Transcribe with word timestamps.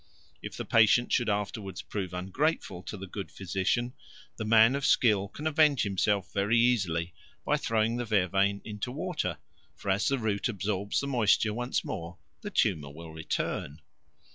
If 0.41 0.57
the 0.57 0.65
patient 0.65 1.13
should 1.13 1.29
afterwards 1.29 1.83
prove 1.83 2.11
ungrateful 2.11 2.81
to 2.81 2.97
the 2.97 3.05
good 3.05 3.31
physician, 3.31 3.93
the 4.35 4.43
man 4.43 4.73
of 4.75 4.83
skill 4.83 5.27
can 5.27 5.45
avenge 5.45 5.83
himself 5.83 6.33
very 6.33 6.57
easily 6.57 7.13
by 7.45 7.57
throwing 7.57 7.97
the 7.97 8.05
vervain 8.05 8.63
into 8.65 8.91
water; 8.91 9.37
for 9.75 9.91
as 9.91 10.07
the 10.07 10.17
root 10.17 10.49
absorbs 10.49 11.01
the 11.01 11.07
moisture 11.07 11.53
once 11.53 11.83
more, 11.85 12.17
the 12.41 12.49
tumour 12.49 12.89
will 12.91 13.13
return. 13.13 13.79